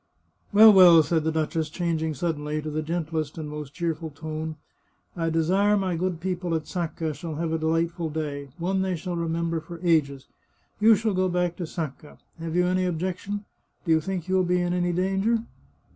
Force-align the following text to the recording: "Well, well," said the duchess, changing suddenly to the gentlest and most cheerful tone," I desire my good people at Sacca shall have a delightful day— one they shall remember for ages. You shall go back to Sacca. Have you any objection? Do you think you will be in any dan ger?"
"Well, 0.51 0.73
well," 0.73 1.03
said 1.03 1.25
the 1.25 1.31
duchess, 1.31 1.69
changing 1.69 2.15
suddenly 2.15 2.59
to 2.63 2.71
the 2.71 2.81
gentlest 2.81 3.37
and 3.37 3.47
most 3.47 3.75
cheerful 3.75 4.09
tone," 4.09 4.55
I 5.15 5.29
desire 5.29 5.77
my 5.77 5.95
good 5.95 6.19
people 6.19 6.55
at 6.55 6.65
Sacca 6.65 7.13
shall 7.13 7.35
have 7.35 7.53
a 7.53 7.59
delightful 7.59 8.09
day— 8.09 8.49
one 8.57 8.81
they 8.81 8.95
shall 8.95 9.15
remember 9.15 9.59
for 9.59 9.79
ages. 9.85 10.25
You 10.79 10.95
shall 10.95 11.13
go 11.13 11.29
back 11.29 11.55
to 11.57 11.67
Sacca. 11.67 12.17
Have 12.39 12.55
you 12.55 12.65
any 12.65 12.85
objection? 12.85 13.45
Do 13.85 13.91
you 13.91 14.01
think 14.01 14.27
you 14.27 14.33
will 14.33 14.43
be 14.43 14.59
in 14.59 14.73
any 14.73 14.91
dan 14.91 15.21
ger?" 15.21 15.43